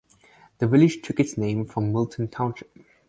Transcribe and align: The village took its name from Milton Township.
The 0.57 0.65
village 0.67 1.03
took 1.03 1.19
its 1.19 1.37
name 1.37 1.63
from 1.63 1.93
Milton 1.93 2.27
Township. 2.27 2.75